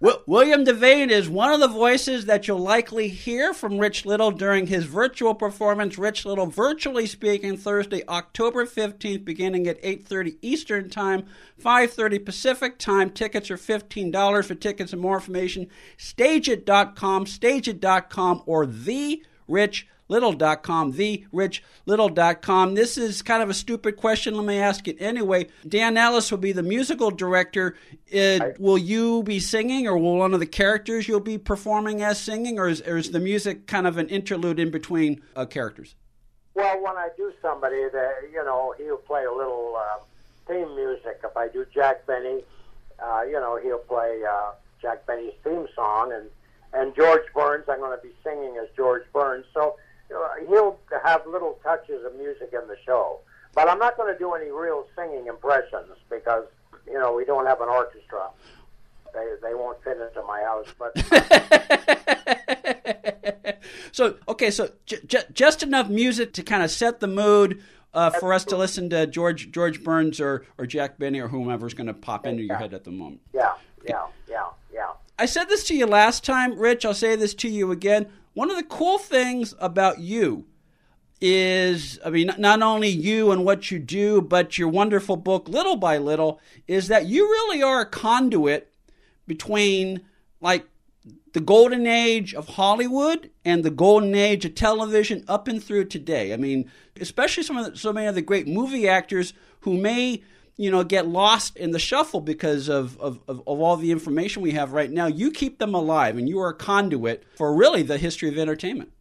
William 0.00 0.64
Devane 0.64 1.10
is 1.10 1.28
one 1.28 1.52
of 1.52 1.58
the 1.58 1.66
voices 1.66 2.26
that 2.26 2.46
you'll 2.46 2.58
likely 2.60 3.08
hear 3.08 3.52
from 3.52 3.78
Rich 3.78 4.06
Little 4.06 4.30
during 4.30 4.68
his 4.68 4.84
virtual 4.84 5.34
performance. 5.34 5.98
Rich 5.98 6.24
Little 6.24 6.46
virtually 6.46 7.04
speaking 7.04 7.56
Thursday, 7.56 8.02
October 8.08 8.64
15th, 8.64 9.24
beginning 9.24 9.66
at 9.66 9.82
8:30 9.82 10.36
Eastern 10.40 10.88
Time, 10.88 11.24
5:30 11.56 12.20
Pacific 12.20 12.78
Time. 12.78 13.10
Tickets 13.10 13.50
are 13.50 13.56
$15. 13.56 14.46
For 14.46 14.54
tickets 14.54 14.92
and 14.92 15.02
more 15.02 15.16
information, 15.16 15.66
stageit.com, 15.96 17.24
stageit.com, 17.24 18.42
or 18.46 18.66
the 18.66 19.24
Rich 19.48 19.88
little.com, 20.08 20.94
therichlittle.com. 20.94 22.74
This 22.74 22.98
is 22.98 23.22
kind 23.22 23.42
of 23.42 23.50
a 23.50 23.54
stupid 23.54 23.96
question. 23.96 24.34
Let 24.34 24.44
me 24.44 24.58
ask 24.58 24.88
it 24.88 24.96
anyway. 25.00 25.48
Dan 25.66 25.96
Ellis 25.96 26.30
will 26.30 26.38
be 26.38 26.52
the 26.52 26.62
musical 26.62 27.10
director. 27.10 27.76
Uh, 28.14 28.50
will 28.58 28.78
you 28.78 29.22
be 29.22 29.38
singing, 29.38 29.86
or 29.86 29.96
will 29.98 30.16
one 30.16 30.34
of 30.34 30.40
the 30.40 30.46
characters 30.46 31.06
you'll 31.06 31.20
be 31.20 31.38
performing 31.38 32.02
as 32.02 32.18
singing, 32.18 32.58
or 32.58 32.68
is, 32.68 32.80
or 32.82 32.96
is 32.96 33.10
the 33.10 33.20
music 33.20 33.66
kind 33.66 33.86
of 33.86 33.98
an 33.98 34.08
interlude 34.08 34.58
in 34.58 34.70
between 34.70 35.22
uh, 35.36 35.44
characters? 35.44 35.94
Well, 36.54 36.82
when 36.82 36.96
I 36.96 37.10
do 37.16 37.32
somebody, 37.40 37.88
that 37.92 38.14
you 38.32 38.44
know, 38.44 38.74
he'll 38.78 38.96
play 38.96 39.24
a 39.24 39.32
little 39.32 39.76
uh, 39.76 39.98
theme 40.48 40.74
music. 40.74 41.20
If 41.22 41.36
I 41.36 41.48
do 41.48 41.64
Jack 41.72 42.06
Benny, 42.06 42.42
uh, 42.98 43.22
you 43.22 43.34
know, 43.34 43.60
he'll 43.62 43.78
play 43.78 44.22
uh, 44.28 44.52
Jack 44.80 45.06
Benny's 45.06 45.34
theme 45.44 45.68
song, 45.76 46.12
and 46.12 46.28
and 46.72 46.94
George 46.94 47.22
Burns, 47.34 47.64
I'm 47.68 47.78
going 47.78 47.96
to 47.96 48.02
be 48.02 48.12
singing 48.24 48.56
as 48.60 48.68
George 48.76 49.04
Burns. 49.12 49.46
So 49.54 49.76
he'll 50.08 50.78
have 51.04 51.26
little 51.26 51.58
touches 51.62 52.04
of 52.04 52.14
music 52.16 52.50
in 52.52 52.66
the 52.68 52.76
show. 52.84 53.20
But 53.54 53.68
I'm 53.68 53.78
not 53.78 53.96
going 53.96 54.12
to 54.12 54.18
do 54.18 54.34
any 54.34 54.50
real 54.50 54.86
singing 54.96 55.26
impressions 55.26 55.88
because 56.10 56.44
you 56.86 56.94
know 56.94 57.14
we 57.14 57.24
don't 57.24 57.46
have 57.46 57.60
an 57.60 57.68
orchestra. 57.68 58.28
They 59.12 59.34
they 59.42 59.54
won't 59.54 59.82
fit 59.82 59.96
into 59.98 60.22
my 60.26 60.40
house. 60.42 60.66
But 60.78 60.96
so 63.92 64.16
okay, 64.28 64.50
so 64.50 64.70
j- 64.86 65.00
j- 65.06 65.24
just 65.32 65.62
enough 65.62 65.88
music 65.88 66.32
to 66.34 66.42
kind 66.42 66.62
of 66.62 66.70
set 66.70 67.00
the 67.00 67.08
mood. 67.08 67.62
Uh, 67.94 68.10
for 68.10 68.34
us 68.34 68.44
to 68.44 68.54
listen 68.54 68.90
to 68.90 69.06
George 69.06 69.50
George 69.50 69.82
Burns 69.82 70.20
or, 70.20 70.44
or 70.58 70.66
Jack 70.66 70.98
Benny 70.98 71.20
or 71.20 71.28
whomever's 71.28 71.72
going 71.72 71.86
to 71.86 71.94
pop 71.94 72.26
into 72.26 72.42
your 72.42 72.56
head 72.56 72.74
at 72.74 72.84
the 72.84 72.90
moment. 72.90 73.22
Yeah, 73.32 73.54
yeah, 73.88 74.06
yeah, 74.28 74.44
yeah. 74.72 74.90
I 75.18 75.24
said 75.24 75.46
this 75.46 75.64
to 75.68 75.74
you 75.74 75.86
last 75.86 76.22
time, 76.22 76.58
Rich. 76.58 76.84
I'll 76.84 76.92
say 76.92 77.16
this 77.16 77.32
to 77.36 77.48
you 77.48 77.72
again. 77.72 78.06
One 78.38 78.52
of 78.52 78.56
the 78.56 78.62
cool 78.62 78.98
things 78.98 79.52
about 79.58 79.98
you 79.98 80.46
is, 81.20 81.98
I 82.04 82.10
mean, 82.10 82.30
not 82.38 82.62
only 82.62 82.86
you 82.86 83.32
and 83.32 83.44
what 83.44 83.72
you 83.72 83.80
do, 83.80 84.22
but 84.22 84.56
your 84.56 84.68
wonderful 84.68 85.16
book, 85.16 85.48
Little 85.48 85.74
by 85.74 85.98
Little, 85.98 86.38
is 86.68 86.86
that 86.86 87.06
you 87.06 87.24
really 87.24 87.64
are 87.64 87.80
a 87.80 87.84
conduit 87.84 88.72
between 89.26 90.02
like 90.40 90.68
the 91.32 91.40
golden 91.40 91.88
age 91.88 92.32
of 92.32 92.50
Hollywood 92.50 93.28
and 93.44 93.64
the 93.64 93.72
golden 93.72 94.14
age 94.14 94.44
of 94.44 94.54
television 94.54 95.24
up 95.26 95.48
and 95.48 95.60
through 95.60 95.86
today. 95.86 96.32
I 96.32 96.36
mean, 96.36 96.70
especially 97.00 97.42
some 97.42 97.56
of 97.56 97.72
the, 97.72 97.76
so 97.76 97.92
many 97.92 98.06
of 98.06 98.14
the 98.14 98.22
great 98.22 98.46
movie 98.46 98.88
actors 98.88 99.32
who 99.62 99.76
may 99.76 100.22
you 100.58 100.70
know 100.70 100.84
get 100.84 101.06
lost 101.06 101.56
in 101.56 101.70
the 101.70 101.78
shuffle 101.78 102.20
because 102.20 102.68
of, 102.68 103.00
of, 103.00 103.20
of, 103.26 103.40
all 103.46 103.76
the 103.76 103.90
information 103.90 104.42
we 104.42 104.50
have 104.50 104.72
right 104.72 104.90
now. 104.90 105.06
You 105.06 105.30
keep 105.30 105.58
them 105.58 105.72
alive 105.72 106.18
and 106.18 106.28
you 106.28 106.38
are 106.40 106.50
a 106.50 106.54
conduit 106.54 107.24
for 107.36 107.54
really 107.54 107.82
the 107.82 107.96
history 107.96 108.28
of 108.28 108.36
entertainment. 108.36 108.92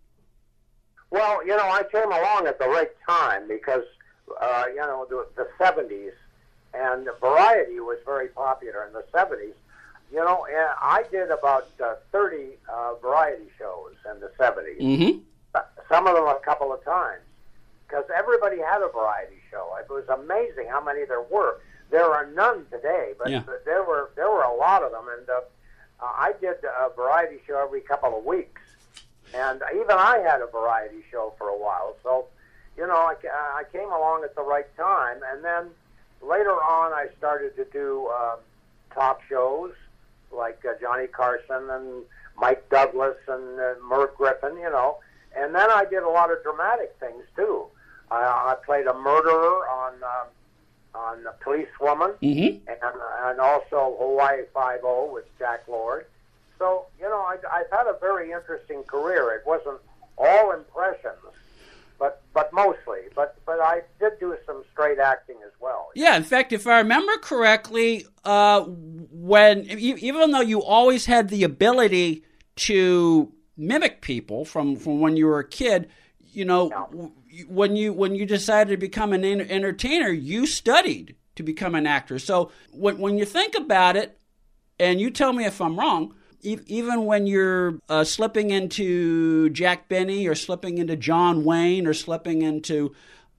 Well 1.09 1.45
you 1.45 1.55
know 1.55 1.69
i 1.69 1.83
came 1.91 2.11
along 2.11 2.47
at 2.47 2.59
the 2.59 2.67
right 2.67 2.91
time 3.07 3.47
because 3.47 3.83
uh, 4.41 4.65
you 4.69 4.81
know 4.81 5.05
the, 5.09 5.25
the 5.35 5.47
70s 5.59 6.11
and 6.73 7.07
variety 7.19 7.79
was 7.79 7.97
very 8.05 8.27
popular 8.27 8.85
in 8.85 8.93
the 8.93 9.03
70s 9.13 9.53
you 10.11 10.17
know 10.17 10.45
and 10.45 10.69
i 10.81 11.03
did 11.09 11.31
about 11.31 11.69
uh, 11.83 11.95
30 12.11 12.49
uh, 12.71 12.93
variety 13.01 13.49
shows 13.57 13.93
in 14.13 14.19
the 14.19 14.31
70s 14.37 14.79
mm-hmm. 14.79 15.59
some 15.89 16.07
of 16.07 16.15
them 16.15 16.27
a 16.27 16.39
couple 16.43 16.73
of 16.73 16.83
times 16.83 17.21
because 17.87 18.05
everybody 18.15 18.57
had 18.57 18.81
a 18.81 18.89
variety 18.89 19.41
show. 19.49 19.75
It 19.79 19.89
was 19.89 20.03
amazing 20.09 20.67
how 20.69 20.83
many 20.83 21.05
there 21.05 21.21
were. 21.21 21.59
There 21.89 22.05
are 22.05 22.27
none 22.27 22.65
today, 22.69 23.13
but 23.17 23.29
yeah. 23.29 23.43
there 23.65 23.83
were 23.83 24.11
there 24.15 24.29
were 24.29 24.43
a 24.43 24.53
lot 24.53 24.83
of 24.83 24.91
them, 24.91 25.05
and 25.17 25.29
uh, 25.29 25.41
I 26.01 26.33
did 26.41 26.57
a 26.63 26.93
variety 26.95 27.39
show 27.47 27.61
every 27.63 27.81
couple 27.81 28.17
of 28.17 28.25
weeks, 28.25 28.61
and 29.33 29.61
even 29.73 29.91
I 29.91 30.17
had 30.17 30.41
a 30.41 30.47
variety 30.47 31.03
show 31.09 31.33
for 31.37 31.47
a 31.47 31.57
while. 31.57 31.95
So, 32.03 32.25
you 32.77 32.85
know, 32.85 32.93
I, 32.93 33.15
I 33.55 33.63
came 33.71 33.87
along 33.87 34.23
at 34.25 34.35
the 34.35 34.43
right 34.43 34.67
time, 34.75 35.19
and 35.31 35.43
then 35.43 35.67
later 36.21 36.51
on, 36.51 36.91
I 36.91 37.07
started 37.17 37.55
to 37.55 37.65
do 37.65 38.09
uh, 38.13 38.35
talk 38.93 39.21
shows 39.29 39.71
like 40.31 40.59
uh, 40.65 40.73
Johnny 40.81 41.07
Carson 41.07 41.69
and 41.69 42.03
Mike 42.37 42.69
Douglas 42.69 43.17
and 43.29 43.59
uh, 43.59 43.73
Merv 43.87 44.13
Griffin, 44.17 44.57
you 44.57 44.69
know, 44.69 44.97
and 45.35 45.55
then 45.55 45.69
I 45.71 45.85
did 45.85 46.03
a 46.03 46.09
lot 46.09 46.31
of 46.31 46.43
dramatic 46.43 46.95
things 46.99 47.23
too. 47.35 47.67
I, 48.11 48.15
I 48.15 48.55
played 48.65 48.87
a 48.87 48.93
murderer 48.93 49.67
on 49.67 49.93
um, 50.03 50.27
on 50.95 51.23
the 51.23 51.33
Policewoman, 51.43 52.13
mm-hmm. 52.21 52.69
and 52.69 52.79
and 53.23 53.39
also 53.39 53.95
Hawaii 53.99 54.43
Five 54.53 54.79
O 54.83 55.11
with 55.13 55.25
Jack 55.37 55.67
Lord. 55.67 56.05
So 56.57 56.87
you 56.99 57.05
know, 57.05 57.19
I, 57.19 57.37
I've 57.51 57.69
had 57.71 57.87
a 57.87 57.97
very 57.99 58.31
interesting 58.31 58.83
career. 58.83 59.31
It 59.33 59.45
wasn't 59.45 59.79
all 60.17 60.51
impressions, 60.51 61.35
but 61.99 62.23
but 62.33 62.51
mostly. 62.53 63.01
But 63.15 63.37
but 63.45 63.59
I 63.59 63.81
did 63.99 64.13
do 64.19 64.35
some 64.45 64.63
straight 64.71 64.99
acting 64.99 65.37
as 65.45 65.51
well. 65.59 65.89
Yeah, 65.95 66.15
in 66.15 66.23
fact, 66.23 66.53
if 66.53 66.65
I 66.65 66.79
remember 66.79 67.17
correctly, 67.17 68.05
uh, 68.23 68.61
when 68.63 69.65
even 69.65 70.31
though 70.31 70.41
you 70.41 70.63
always 70.63 71.05
had 71.05 71.29
the 71.29 71.43
ability 71.43 72.23
to 72.55 73.31
mimic 73.55 74.01
people 74.01 74.45
from 74.45 74.75
from 74.77 74.99
when 74.99 75.17
you 75.17 75.27
were 75.27 75.39
a 75.39 75.47
kid, 75.47 75.89
you 76.31 76.45
know, 76.45 76.69
yeah. 76.69 77.07
When 77.47 77.75
you 77.75 77.93
when 77.93 78.15
you 78.15 78.25
decided 78.25 78.71
to 78.71 78.77
become 78.77 79.13
an 79.13 79.23
entertainer, 79.23 80.09
you 80.09 80.45
studied 80.45 81.15
to 81.35 81.43
become 81.43 81.75
an 81.75 81.85
actor. 81.85 82.19
So 82.19 82.51
when 82.71 82.97
when 82.97 83.17
you 83.17 83.25
think 83.25 83.55
about 83.55 83.95
it, 83.95 84.19
and 84.79 84.99
you 84.99 85.09
tell 85.09 85.33
me 85.33 85.45
if 85.45 85.61
I'm 85.61 85.77
wrong, 85.77 86.13
even 86.41 87.05
when 87.05 87.27
you're 87.27 87.79
uh, 87.89 88.03
slipping 88.03 88.51
into 88.51 89.49
Jack 89.49 89.89
Benny 89.89 90.27
or 90.27 90.35
slipping 90.35 90.77
into 90.77 90.95
John 90.95 91.43
Wayne 91.43 91.87
or 91.87 91.93
slipping 91.93 92.41
into 92.41 92.93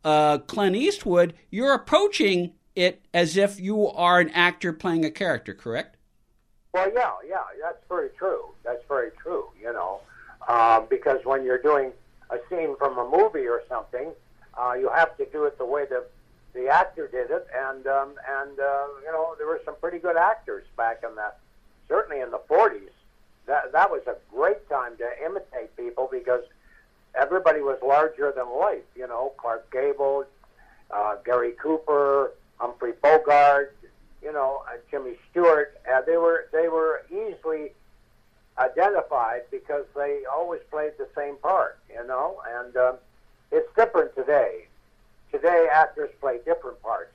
uh, 0.05 0.39
Clint 0.39 0.77
Eastwood, 0.77 1.35
you're 1.51 1.75
approaching 1.75 2.53
it 2.75 3.05
as 3.13 3.37
if 3.37 3.61
you 3.61 3.89
are 3.89 4.21
an 4.21 4.31
actor 4.31 4.73
playing 4.73 5.05
a 5.05 5.11
character, 5.11 5.55
correct? 5.55 5.97
Well, 6.73 6.91
yeah, 6.95 7.13
yeah, 7.27 7.43
that's 7.63 7.83
very 7.89 8.11
true. 8.11 8.51
That's 8.65 8.83
very 8.89 9.11
true. 9.23 9.49
You 9.61 9.73
know, 9.73 10.01
uh, 10.47 10.81
because 10.81 11.25
when 11.25 11.45
you're 11.45 11.63
doing 11.63 11.93
a 12.31 12.39
scene 12.49 12.77
from 12.77 12.99
a 12.99 13.05
movie 13.05 13.47
or 13.47 13.63
something, 13.69 14.13
uh, 14.59 14.75
you 14.75 14.91
have 14.95 15.17
to 15.17 15.27
do 15.27 15.45
it 15.45 15.59
the 15.59 15.65
way 15.65 15.87
the 15.87 16.05
the 16.55 16.69
actor 16.69 17.07
did 17.09 17.31
it, 17.31 17.47
and 17.55 17.87
um, 17.87 18.15
and 18.41 18.59
uh, 18.59 18.87
you 19.05 19.13
know 19.13 19.35
there 19.39 19.47
were 19.47 19.61
some 19.65 19.77
pretty 19.81 19.99
good 19.99 20.17
actors 20.17 20.65
back 20.77 21.03
in 21.09 21.15
that, 21.17 21.39
certainly 21.89 22.21
in 22.21 22.31
the 22.31 22.41
40s. 22.49 22.91
That 23.47 23.73
that 23.73 23.91
was 23.91 24.03
a 24.07 24.17
great 24.35 24.69
time 24.69 24.97
to 24.97 25.25
imitate 25.25 25.77
people 25.77 26.09
because 26.11 26.43
everybody 27.15 27.61
was 27.61 27.79
larger 27.83 28.33
than 28.33 28.49
life. 28.59 28.85
You 28.97 29.07
know, 29.07 29.33
Clark 29.37 29.71
Gable, 29.71 30.25
uh, 30.91 31.17
Gary 31.25 31.53
Cooper, 31.53 32.33
Humphrey 32.57 32.93
Bogart, 33.01 33.77
you 34.23 34.33
know, 34.33 34.63
uh, 34.67 34.77
Jimmy 34.91 35.17
Stewart. 35.31 35.79
Uh, 35.91 36.01
they 36.03 36.17
were 36.17 36.49
they 36.53 36.69
were 36.69 37.05
easily 37.11 37.73
identified 38.59 39.43
because 39.51 39.85
they 39.95 40.23
always 40.31 40.61
played 40.71 40.93
the 40.99 41.09
same 41.17 41.37
part, 41.37 41.79
you 41.89 42.07
know, 42.07 42.41
and 42.57 42.77
um, 42.77 42.97
it's 43.51 43.69
different 43.75 44.15
today. 44.15 44.67
Today, 45.31 45.69
actors 45.73 46.11
play 46.21 46.39
different 46.45 46.81
parts, 46.83 47.13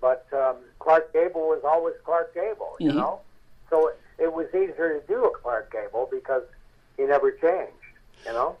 but 0.00 0.26
um, 0.32 0.56
Clark 0.78 1.12
Gable 1.12 1.48
was 1.48 1.60
always 1.64 1.94
Clark 2.04 2.34
Gable, 2.34 2.76
you 2.80 2.88
mm-hmm. 2.88 2.98
know, 2.98 3.20
so 3.68 3.88
it, 3.88 4.00
it 4.18 4.32
was 4.32 4.46
easier 4.48 5.00
to 5.00 5.06
do 5.06 5.24
a 5.24 5.30
Clark 5.38 5.70
Gable 5.72 6.08
because 6.10 6.42
he 6.96 7.04
never 7.04 7.30
changed, 7.30 7.72
you 8.24 8.32
know. 8.32 8.56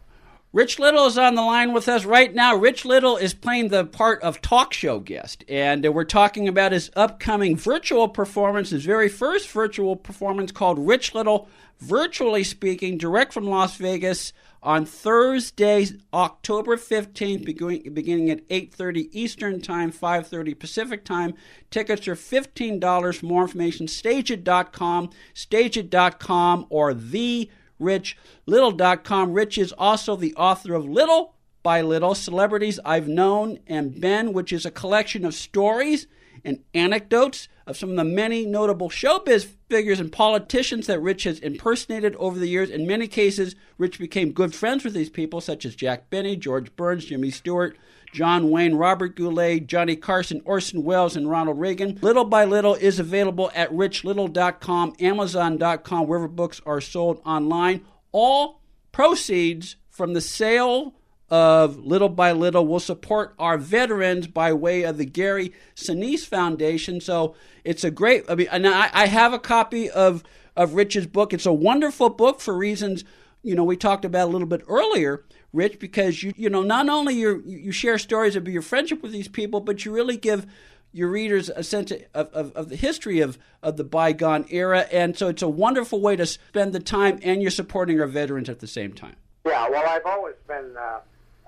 Rich 0.54 0.78
Little 0.78 1.06
is 1.06 1.16
on 1.16 1.34
the 1.34 1.40
line 1.40 1.72
with 1.72 1.88
us 1.88 2.04
right 2.04 2.34
now. 2.34 2.54
Rich 2.54 2.84
Little 2.84 3.16
is 3.16 3.32
playing 3.32 3.68
the 3.68 3.86
part 3.86 4.20
of 4.20 4.42
talk 4.42 4.74
show 4.74 5.00
guest, 5.00 5.46
and 5.48 5.86
uh, 5.86 5.90
we're 5.90 6.04
talking 6.04 6.46
about 6.46 6.72
his 6.72 6.90
upcoming 6.94 7.56
virtual 7.56 8.06
performance, 8.06 8.68
his 8.68 8.84
very 8.84 9.08
first 9.08 9.48
virtual 9.48 9.96
performance 9.96 10.52
called 10.52 10.78
Rich 10.78 11.14
Little 11.14 11.48
Virtually 11.78 12.44
Speaking, 12.44 12.98
direct 12.98 13.32
from 13.32 13.46
Las 13.46 13.76
Vegas 13.76 14.34
on 14.62 14.84
Thursday, 14.84 15.86
October 16.12 16.76
15th, 16.76 17.46
beginning, 17.46 18.30
at 18.30 18.46
8.30 18.48 19.08
Eastern 19.10 19.62
Time, 19.62 19.90
5.30 19.90 20.58
Pacific 20.58 21.02
Time. 21.02 21.32
Tickets 21.70 22.06
are 22.06 22.14
$15. 22.14 23.22
More 23.22 23.42
information, 23.42 23.86
stageit.com, 23.86 25.08
stageit.com, 25.34 26.66
or 26.68 26.92
the 26.92 27.50
richlittle.com. 27.82 29.32
Rich 29.32 29.58
is 29.58 29.72
also 29.76 30.16
the 30.16 30.34
author 30.34 30.74
of 30.74 30.88
Little 30.88 31.34
by 31.62 31.80
Little 31.80 32.14
Celebrities 32.14 32.80
I've 32.84 33.08
Known 33.08 33.58
and 33.66 34.00
Been, 34.00 34.32
which 34.32 34.52
is 34.52 34.64
a 34.64 34.70
collection 34.70 35.24
of 35.24 35.34
stories 35.34 36.06
and 36.44 36.60
anecdotes 36.74 37.48
of 37.66 37.76
some 37.76 37.90
of 37.90 37.96
the 37.96 38.04
many 38.04 38.46
notable 38.46 38.90
showbiz 38.90 39.46
figures 39.68 40.00
and 40.00 40.12
politicians 40.12 40.86
that 40.86 41.00
Rich 41.00 41.24
has 41.24 41.38
impersonated 41.38 42.16
over 42.16 42.38
the 42.38 42.48
years. 42.48 42.70
In 42.70 42.86
many 42.86 43.06
cases, 43.06 43.54
Rich 43.78 43.98
became 43.98 44.32
good 44.32 44.54
friends 44.54 44.84
with 44.84 44.94
these 44.94 45.10
people, 45.10 45.40
such 45.40 45.64
as 45.64 45.74
Jack 45.74 46.10
Benny, 46.10 46.36
George 46.36 46.74
Burns, 46.76 47.04
Jimmy 47.06 47.30
Stewart, 47.30 47.76
John 48.12 48.50
Wayne, 48.50 48.74
Robert 48.74 49.16
Goulet, 49.16 49.66
Johnny 49.66 49.96
Carson, 49.96 50.42
Orson 50.44 50.84
Welles, 50.84 51.16
and 51.16 51.30
Ronald 51.30 51.58
Reagan. 51.58 51.98
Little 52.02 52.26
by 52.26 52.44
Little 52.44 52.74
is 52.74 52.98
available 52.98 53.50
at 53.54 53.72
richlittle.com, 53.72 54.94
amazon.com, 55.00 56.06
wherever 56.06 56.28
books 56.28 56.60
are 56.66 56.80
sold 56.80 57.22
online. 57.24 57.84
All 58.12 58.60
proceeds 58.92 59.76
from 59.88 60.12
the 60.12 60.20
sale 60.20 60.94
of 61.32 61.78
Little 61.78 62.10
by 62.10 62.32
Little 62.32 62.66
will 62.66 62.78
support 62.78 63.34
our 63.38 63.56
veterans 63.56 64.26
by 64.26 64.52
way 64.52 64.82
of 64.82 64.98
the 64.98 65.06
Gary 65.06 65.52
Sinise 65.74 66.26
Foundation. 66.26 67.00
So 67.00 67.34
it's 67.64 67.84
a 67.84 67.90
great, 67.90 68.24
I 68.28 68.34
mean, 68.34 68.48
and 68.52 68.68
I, 68.68 68.90
I 68.92 69.06
have 69.06 69.32
a 69.32 69.38
copy 69.38 69.90
of, 69.90 70.22
of 70.54 70.74
Rich's 70.74 71.06
book. 71.06 71.32
It's 71.32 71.46
a 71.46 71.52
wonderful 71.52 72.10
book 72.10 72.40
for 72.40 72.54
reasons, 72.54 73.02
you 73.42 73.54
know, 73.54 73.64
we 73.64 73.76
talked 73.76 74.04
about 74.04 74.28
a 74.28 74.30
little 74.30 74.46
bit 74.46 74.62
earlier 74.68 75.24
Rich, 75.52 75.80
because 75.80 76.22
you 76.22 76.32
you 76.34 76.48
know 76.48 76.62
not 76.62 76.88
only 76.88 77.14
you 77.14 77.42
you 77.46 77.72
share 77.72 77.98
stories 77.98 78.36
of 78.36 78.48
your 78.48 78.62
friendship 78.62 79.02
with 79.02 79.12
these 79.12 79.28
people, 79.28 79.60
but 79.60 79.84
you 79.84 79.92
really 79.92 80.16
give 80.16 80.46
your 80.92 81.08
readers 81.08 81.50
a 81.50 81.62
sense 81.62 81.90
of, 81.90 82.28
of, 82.34 82.52
of, 82.52 82.68
the 82.68 82.76
history 82.76 83.20
of, 83.20 83.38
of 83.62 83.78
the 83.78 83.84
bygone 83.84 84.44
era. 84.50 84.80
And 84.92 85.16
so 85.16 85.28
it's 85.28 85.40
a 85.40 85.48
wonderful 85.48 86.02
way 86.02 86.16
to 86.16 86.26
spend 86.26 86.74
the 86.74 86.80
time, 86.80 87.18
and 87.22 87.40
you're 87.40 87.50
supporting 87.50 87.98
our 87.98 88.06
veterans 88.06 88.50
at 88.50 88.58
the 88.58 88.66
same 88.66 88.92
time. 88.92 89.16
Yeah, 89.46 89.70
well, 89.70 89.88
I've 89.88 90.04
always 90.04 90.34
been 90.46 90.74
uh, 90.78 91.00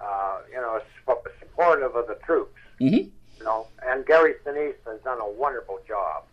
uh, 0.04 0.38
you 0.50 0.56
know, 0.56 0.80
supportive 1.40 1.94
of 1.94 2.06
the 2.06 2.18
troops. 2.26 2.54
Mm-hmm. 2.80 3.08
You 3.38 3.44
know, 3.44 3.66
and 3.86 4.06
Gary 4.06 4.34
Sinise 4.44 4.74
has 4.86 5.00
done 5.02 5.20
a 5.20 5.30
wonderful 5.30 5.80
job. 5.86 6.24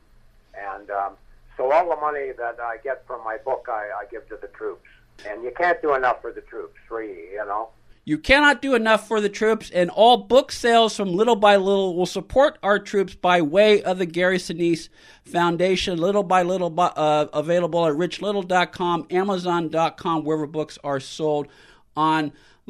And 0.54 0.90
um, 0.92 1.14
so 1.58 1.72
all 1.72 1.90
the 1.90 2.00
money 2.00 2.32
that 2.38 2.60
I 2.60 2.78
get 2.84 3.06
from 3.08 3.24
my 3.24 3.38
book, 3.38 3.68
I, 3.70 3.90
I 4.02 4.06
give 4.10 4.28
to 4.30 4.38
the 4.42 4.48
troops. 4.48 4.88
And 5.28 5.44
you 5.44 5.52
can't 5.56 5.82
do 5.82 5.94
enough 5.94 6.22
for 6.22 6.32
the 6.32 6.42
troops, 6.42 6.80
really, 6.90 7.32
you 7.34 7.46
know. 7.46 7.70
You 8.04 8.18
cannot 8.18 8.64
do 8.64 8.74
enough 8.74 9.08
for 9.08 9.22
the 9.22 9.30
troops, 9.30 9.70
and 9.70 9.92
all 9.92 10.18
book 10.18 10.52
sales 10.52 10.96
from 10.96 11.14
Little 11.14 11.36
by 11.36 11.58
Little 11.58 11.96
will 11.96 12.08
support 12.08 12.58
our 12.64 12.80
troops 12.80 13.14
by 13.14 13.44
way 13.44 13.84
of 13.84 14.00
the 14.00 14.08
Gary 14.08 14.40
Sinise 14.40 14.90
Foundation. 15.24 16.00
Little 16.00 16.24
by 16.24 16.42
Little, 16.42 16.74
uh, 16.80 17.28
available 17.32 17.86
at 17.86 17.94
richlittle.com, 17.94 19.06
amazon.com, 19.12 20.24
wherever 20.24 20.48
books 20.48 20.80
are 20.84 21.00
sold 21.00 21.48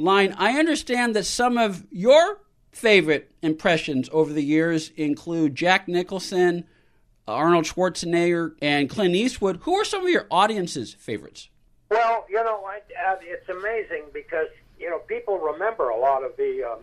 online. 0.02 0.34
I 0.38 0.58
understand 0.58 1.16
that 1.16 1.26
some 1.26 1.58
of 1.58 1.86
your 1.92 2.40
favorite 2.72 3.32
impressions 3.42 4.10
over 4.12 4.34
the 4.34 4.44
years 4.44 4.90
include 4.98 5.56
Jack 5.56 5.88
Nicholson, 5.88 6.64
Arnold 7.28 7.66
Schwarzenegger, 7.66 8.54
and 8.62 8.90
Clint 8.90 9.14
Eastwood. 9.16 9.60
Who 9.64 9.76
are 9.76 9.86
some 9.86 10.04
of 10.04 10.10
your 10.10 10.26
audience's 10.32 10.94
favorites? 10.94 11.50
Well, 11.90 12.26
you 12.30 12.44
know, 12.44 12.64
I, 12.66 12.78
uh, 13.08 13.18
it's 13.22 13.48
amazing 13.50 14.06
because 14.14 14.48
you 14.80 14.90
know 14.90 15.00
people 15.00 15.38
remember 15.38 15.90
a 15.90 15.98
lot 15.98 16.24
of 16.24 16.36
the 16.38 16.64
um, 16.64 16.80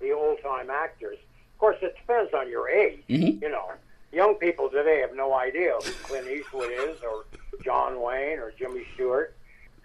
the 0.00 0.10
old 0.12 0.38
time 0.42 0.70
actors. 0.70 1.18
Of 1.54 1.58
course, 1.58 1.76
it 1.82 1.94
depends 2.00 2.34
on 2.34 2.50
your 2.50 2.68
age. 2.68 3.02
Mhm. 3.08 3.40
You 3.40 3.50
know, 3.50 3.70
young 4.12 4.34
people 4.36 4.68
today 4.70 5.00
have 5.02 5.14
no 5.14 5.34
idea 5.34 5.74
who 5.74 5.92
Clint 6.02 6.26
Eastwood 6.28 6.70
is, 6.72 6.96
or 7.02 7.24
John 7.62 8.00
Wayne, 8.00 8.38
or 8.38 8.52
Jimmy 8.58 8.84
Stewart, 8.94 9.35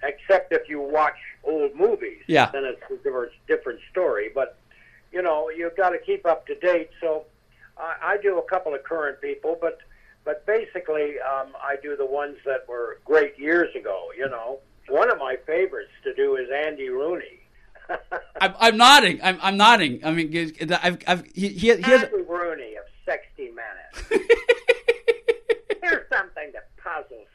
except 0.03 0.51
if 0.51 0.67
you 0.70 0.81
watch 0.81 1.17
old 1.43 1.75
movies. 1.75 2.22
Yeah. 2.27 2.50
then 2.51 2.65
it's 2.65 2.81
a 2.89 3.03
different 3.03 3.31
different 3.48 3.79
story. 3.91 4.29
But 4.34 4.58
you 5.12 5.22
know, 5.22 5.50
you've 5.50 5.75
got 5.75 5.89
to 5.89 6.00
keep 6.00 6.25
up 6.25 6.48
to 6.48 6.55
date. 6.55 6.89
So 7.00 7.25
I, 7.77 8.13
I 8.13 8.17
do 8.17 8.38
a 8.38 8.43
couple 8.43 8.74
of 8.74 8.84
current 8.84 9.22
people, 9.22 9.58
but 9.60 9.79
but 10.24 10.46
basically, 10.46 11.15
um, 11.20 11.55
I 11.62 11.77
do 11.81 11.96
the 11.96 12.05
ones 12.05 12.38
that 12.46 12.67
were 12.67 13.00
great 13.05 13.38
years 13.39 13.75
ago. 13.75 14.10
You 14.15 14.29
know, 14.29 14.60
one 14.88 15.12
of 15.12 15.17
my 15.17 15.38
favorites 15.48 15.91
to 16.03 16.13
do 16.13 16.36
is 16.36 16.50
Andy 16.51 16.89
Rooney. 16.89 17.39
I'm, 18.41 18.53
I'm 18.60 18.77
nodding. 18.77 19.20
I'm, 19.24 19.39
I'm 19.41 19.58
nodding. 19.58 20.01
I 20.05 20.12
mean, 20.12 20.53
I've, 20.81 21.00
I've, 21.08 21.25
he, 21.34 21.50
he, 21.50 21.67
has. 21.67 21.79
Andy 21.84 22.22
Rooney 22.27 22.75
of 22.75 22.86
60 23.05 23.51
Minutes. 23.51 24.25
Here's 25.81 26.08
something 26.10 26.51
that 26.53 26.70
puzzles. 26.77 27.27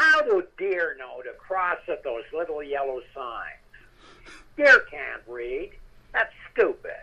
How 0.00 0.22
do 0.22 0.42
deer 0.56 0.96
know 0.98 1.20
to 1.20 1.32
cross 1.32 1.76
at 1.86 2.02
those 2.02 2.22
little 2.32 2.62
yellow 2.62 3.02
signs? 3.14 3.60
Deer 4.56 4.80
can't 4.90 5.20
read. 5.28 5.72
That's 6.14 6.32
stupid. 6.50 6.94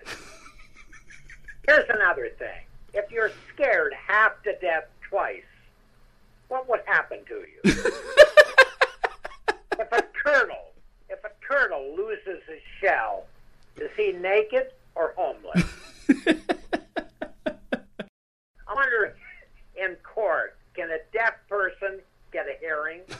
Here's 1.67 1.87
another 1.91 2.29
thing. 2.39 2.65
If 2.95 3.11
you're 3.11 3.29
scared 3.53 3.93
half 3.93 4.41
to 4.45 4.55
death 4.59 4.85
twice, 5.07 5.43
what 6.47 6.67
would 6.67 6.79
happen 6.87 7.19
to 7.27 7.35
you? 7.35 7.59
if 9.79 9.91
a 9.91 10.03
turtle, 10.23 10.71
if 11.07 11.23
a 11.23 11.29
turtle 11.47 11.93
loses 11.95 12.41
his 12.49 12.61
shell, 12.81 13.27
is 13.79 13.91
he 13.95 14.11
naked 14.13 14.71
or 14.95 15.13
homeless? 15.15 15.63
I 18.67 18.73
wonder 18.73 19.15
in 19.75 19.95
court, 19.97 20.57
can 20.73 20.89
a 20.89 20.97
deaf 21.13 21.33
person 21.47 21.99
a 22.45 22.57
hearing? 22.59 23.01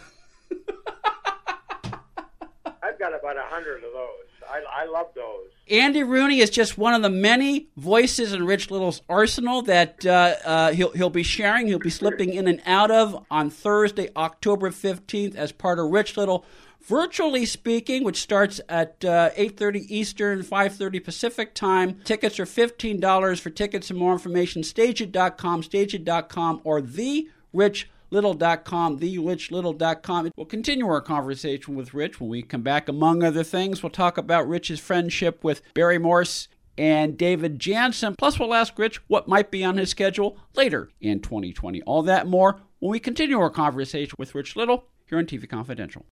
I've 2.83 3.00
got 3.00 3.13
about 3.17 3.38
a 3.38 3.43
hundred 3.43 3.83
of 3.83 3.91
those. 3.93 4.27
I, 4.50 4.83
I 4.83 4.86
love 4.86 5.07
those. 5.13 5.50
Andy 5.69 6.03
Rooney 6.03 6.39
is 6.39 6.50
just 6.50 6.77
one 6.77 6.93
of 6.93 7.01
the 7.01 7.09
many 7.09 7.67
voices 7.75 8.31
in 8.31 8.45
Rich 8.45 8.71
Little's 8.71 9.01
arsenal 9.09 9.62
that 9.63 10.05
uh, 10.05 10.36
uh, 10.45 10.71
he'll 10.71 10.91
he'll 10.91 11.09
be 11.09 11.24
sharing. 11.24 11.67
He'll 11.67 11.80
be 11.80 11.89
slipping 11.89 12.34
in 12.34 12.47
and 12.47 12.62
out 12.65 12.89
of 12.91 13.25
on 13.30 13.49
Thursday, 13.49 14.10
October 14.15 14.71
fifteenth, 14.71 15.36
as 15.36 15.51
part 15.51 15.80
of 15.80 15.89
Rich 15.91 16.15
Little 16.15 16.45
virtually 16.88 17.45
speaking, 17.45 18.06
which 18.06 18.21
starts 18.21 18.62
at 18.69 19.03
uh, 19.03 19.32
eight 19.36 19.58
thirty 19.58 19.93
Eastern, 19.93 20.43
five 20.43 20.75
thirty 20.75 20.99
Pacific 21.01 21.53
time. 21.53 21.99
Tickets 22.06 22.39
are 22.39 22.45
fifteen 22.45 22.99
dollars. 22.99 23.39
For 23.41 23.49
tickets 23.49 23.89
and 23.89 23.99
more 23.99 24.13
information, 24.13 24.62
stageit.com, 24.62 25.63
stageit.com, 25.63 26.62
or 26.63 26.82
the 26.82 27.27
Rich 27.51 27.89
little.com, 28.10 29.00
therichlittle.com. 29.00 30.32
We'll 30.36 30.46
continue 30.46 30.88
our 30.88 31.02
conversation 31.02 31.76
with 31.76 31.93
Rich 31.93 32.20
when 32.20 32.30
we 32.30 32.41
come 32.41 32.62
back. 32.62 32.89
Among 32.89 33.24
other 33.24 33.43
things, 33.43 33.82
we'll 33.82 33.89
talk 33.89 34.17
about 34.17 34.48
Rich's 34.48 34.80
friendship 34.80 35.43
with 35.43 35.62
Barry 35.74 35.98
Morse 35.98 36.48
and 36.78 37.17
David 37.17 37.60
Janssen. 37.60 38.15
Plus, 38.17 38.39
we'll 38.39 38.54
ask 38.54 38.78
Rich 38.78 39.02
what 39.08 39.28
might 39.28 39.52
be 39.52 39.63
on 39.63 39.78
his 39.78 39.89
schedule 39.89 40.38
later 40.56 40.89
in 41.02 41.20
2020. 41.22 41.82
All 41.84 42.04
that 42.04 42.28
more 42.28 42.60
when 42.80 42.91
we 42.91 43.00
continue 43.00 43.39
our 43.39 43.50
conversation 43.50 44.15
with 44.17 44.36
Rich 44.36 44.56
Little 44.56 44.86
here 45.06 45.17
on 45.17 45.26
TV 45.26 45.50
Confidential. 45.50 46.06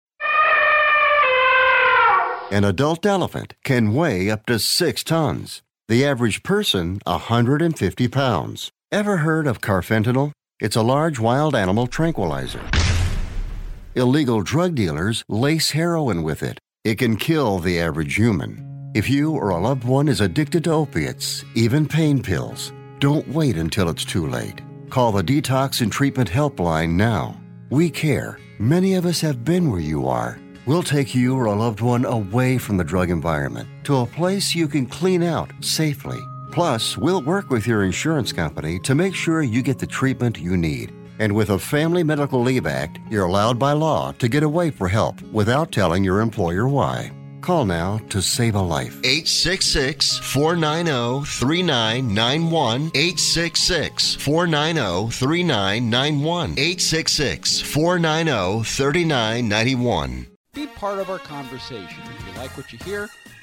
An 2.51 2.65
adult 2.65 3.07
elephant 3.07 3.55
can 3.65 3.95
weigh 3.95 4.29
up 4.31 4.45
to 4.47 4.59
six 4.59 5.03
tons. 5.03 5.63
The 5.89 6.05
average 6.05 6.43
person, 6.43 7.01
150 7.07 8.09
pounds. 8.09 8.71
Ever 8.91 9.19
heard 9.19 9.47
of 9.47 9.61
carfentanil? 9.61 10.33
It's 10.62 10.77
a 10.77 10.83
large 10.83 11.18
wild 11.18 11.57
animal 11.57 11.88
tranquilizer. 11.88 12.62
Illegal 13.96 14.42
drug 14.42 14.77
dealers 14.77 15.25
lace 15.29 15.72
heroin 15.72 16.22
with 16.22 16.44
it. 16.44 16.61
It 16.85 16.98
can 16.98 17.16
kill 17.16 17.59
the 17.59 17.81
average 17.81 18.14
human. 18.14 18.92
If 18.94 19.11
you 19.11 19.33
or 19.33 19.51
a 19.51 19.59
loved 19.59 19.83
one 19.83 20.07
is 20.07 20.20
addicted 20.20 20.62
to 20.62 20.70
opiates, 20.70 21.44
even 21.57 21.88
pain 21.88 22.22
pills, 22.22 22.72
don't 23.01 23.27
wait 23.27 23.57
until 23.57 23.88
it's 23.88 24.05
too 24.05 24.29
late. 24.29 24.61
Call 24.88 25.11
the 25.11 25.25
Detox 25.25 25.81
and 25.81 25.90
Treatment 25.90 26.31
Helpline 26.31 26.92
now. 26.92 27.40
We 27.70 27.90
care. 27.90 28.38
Many 28.61 28.94
of 28.94 29.05
us 29.05 29.20
have 29.20 29.44
been 29.44 29.68
where 29.68 29.81
you 29.81 30.07
are. 30.07 30.38
We'll 30.64 30.85
take 30.85 31.12
you 31.12 31.37
or 31.37 31.46
a 31.46 31.57
loved 31.57 31.81
one 31.81 32.05
away 32.05 32.57
from 32.57 32.77
the 32.77 32.85
drug 32.85 33.11
environment 33.11 33.68
to 33.83 33.96
a 33.96 34.07
place 34.07 34.55
you 34.55 34.68
can 34.68 34.87
clean 34.87 35.25
out 35.25 35.51
safely. 35.59 36.20
Plus, 36.53 36.99
we'll 36.99 37.23
work 37.23 37.49
with 37.51 37.67
your 37.67 37.83
insurance 37.83 38.31
company 38.31 38.79
to 38.81 38.95
make 38.95 39.15
sure 39.15 39.43
you 39.43 39.62
get 39.62 39.79
the 39.79 39.87
treatment 39.87 40.38
you 40.38 40.57
need. 40.57 40.93
And 41.19 41.35
with 41.35 41.51
a 41.51 41.59
Family 41.59 42.05
Medical 42.05 42.43
Leave 42.43 42.67
Act, 42.67 42.99
you're 43.11 43.25
allowed 43.25 43.59
by 43.59 43.73
law 43.73 44.12
to 44.12 44.29
get 44.29 44.43
away 44.43 44.71
for 44.71 44.87
help 44.87 45.21
without 45.33 45.73
telling 45.73 46.05
your 46.05 46.21
employer 46.21 46.69
why. 46.69 47.11
Call 47.41 47.65
now 47.65 47.99
to 48.11 48.21
save 48.21 48.55
a 48.55 48.61
life. 48.61 49.01
866 49.03 50.19
490 50.19 51.25
3991. 51.25 52.91
866 52.95 54.15
490 54.17 55.11
3991. 55.11 56.51
866 56.53 57.61
490 57.62 58.62
3991. 58.62 60.27
Be 60.55 60.67
part 60.67 60.99
of 60.99 61.09
our 61.09 61.19
conversation. 61.19 62.03
If 62.15 62.27
you 62.27 62.41
like 62.41 62.55
what 62.59 62.73
you 62.73 62.79
hear, 62.85 63.09